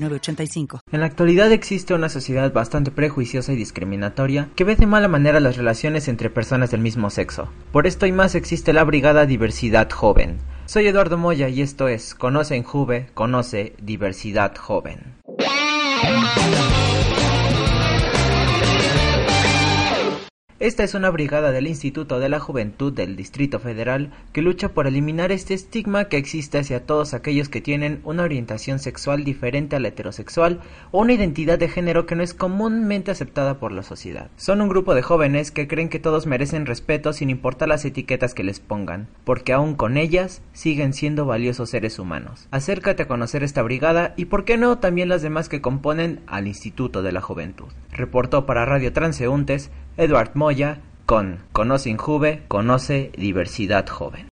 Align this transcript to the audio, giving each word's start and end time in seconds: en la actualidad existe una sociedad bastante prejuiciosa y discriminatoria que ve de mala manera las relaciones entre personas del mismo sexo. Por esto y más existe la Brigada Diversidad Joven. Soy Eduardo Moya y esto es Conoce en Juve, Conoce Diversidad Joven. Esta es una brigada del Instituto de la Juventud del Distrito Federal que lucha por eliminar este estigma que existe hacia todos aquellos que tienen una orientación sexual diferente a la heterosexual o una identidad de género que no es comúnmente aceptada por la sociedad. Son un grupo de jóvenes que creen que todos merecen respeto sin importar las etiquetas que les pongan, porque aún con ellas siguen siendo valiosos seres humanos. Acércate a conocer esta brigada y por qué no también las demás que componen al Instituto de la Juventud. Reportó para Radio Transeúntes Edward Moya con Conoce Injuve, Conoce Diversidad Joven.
en 0.00 1.00
la 1.00 1.06
actualidad 1.06 1.50
existe 1.50 1.94
una 1.94 2.08
sociedad 2.08 2.52
bastante 2.52 2.90
prejuiciosa 2.90 3.52
y 3.52 3.56
discriminatoria 3.56 4.48
que 4.54 4.64
ve 4.64 4.76
de 4.76 4.86
mala 4.86 5.08
manera 5.08 5.40
las 5.40 5.56
relaciones 5.56 6.06
entre 6.08 6.30
personas 6.30 6.70
del 6.70 6.80
mismo 6.80 7.10
sexo. 7.10 7.48
Por 7.72 7.86
esto 7.86 8.06
y 8.06 8.12
más 8.12 8.34
existe 8.34 8.72
la 8.72 8.84
Brigada 8.84 9.26
Diversidad 9.26 9.90
Joven. 9.90 10.38
Soy 10.66 10.86
Eduardo 10.86 11.18
Moya 11.18 11.48
y 11.48 11.62
esto 11.62 11.88
es 11.88 12.14
Conoce 12.14 12.54
en 12.54 12.62
Juve, 12.62 13.08
Conoce 13.14 13.74
Diversidad 13.80 14.54
Joven. 14.56 15.16
Esta 20.60 20.82
es 20.82 20.94
una 20.94 21.10
brigada 21.10 21.52
del 21.52 21.68
Instituto 21.68 22.18
de 22.18 22.28
la 22.28 22.40
Juventud 22.40 22.92
del 22.92 23.14
Distrito 23.14 23.60
Federal 23.60 24.10
que 24.32 24.42
lucha 24.42 24.70
por 24.70 24.88
eliminar 24.88 25.30
este 25.30 25.54
estigma 25.54 26.06
que 26.06 26.16
existe 26.16 26.58
hacia 26.58 26.84
todos 26.84 27.14
aquellos 27.14 27.48
que 27.48 27.60
tienen 27.60 28.00
una 28.02 28.24
orientación 28.24 28.80
sexual 28.80 29.22
diferente 29.22 29.76
a 29.76 29.78
la 29.78 29.86
heterosexual 29.86 30.58
o 30.90 31.02
una 31.02 31.12
identidad 31.12 31.60
de 31.60 31.68
género 31.68 32.06
que 32.06 32.16
no 32.16 32.24
es 32.24 32.34
comúnmente 32.34 33.12
aceptada 33.12 33.60
por 33.60 33.70
la 33.70 33.84
sociedad. 33.84 34.32
Son 34.36 34.60
un 34.60 34.68
grupo 34.68 34.96
de 34.96 35.02
jóvenes 35.02 35.52
que 35.52 35.68
creen 35.68 35.88
que 35.88 36.00
todos 36.00 36.26
merecen 36.26 36.66
respeto 36.66 37.12
sin 37.12 37.30
importar 37.30 37.68
las 37.68 37.84
etiquetas 37.84 38.34
que 38.34 38.42
les 38.42 38.58
pongan, 38.58 39.06
porque 39.22 39.52
aún 39.52 39.76
con 39.76 39.96
ellas 39.96 40.42
siguen 40.54 40.92
siendo 40.92 41.24
valiosos 41.24 41.70
seres 41.70 42.00
humanos. 42.00 42.48
Acércate 42.50 43.04
a 43.04 43.08
conocer 43.08 43.44
esta 43.44 43.62
brigada 43.62 44.12
y 44.16 44.24
por 44.24 44.44
qué 44.44 44.56
no 44.56 44.78
también 44.78 45.08
las 45.08 45.22
demás 45.22 45.48
que 45.48 45.60
componen 45.60 46.18
al 46.26 46.48
Instituto 46.48 47.02
de 47.02 47.12
la 47.12 47.20
Juventud. 47.20 47.68
Reportó 47.92 48.44
para 48.44 48.64
Radio 48.64 48.92
Transeúntes 48.92 49.70
Edward 50.00 50.36
Moya 50.36 50.80
con 51.06 51.40
Conoce 51.50 51.90
Injuve, 51.90 52.44
Conoce 52.46 53.10
Diversidad 53.16 53.88
Joven. 53.88 54.28